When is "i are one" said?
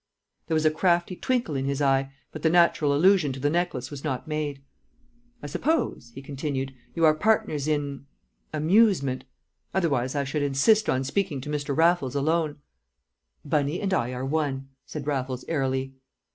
13.93-14.69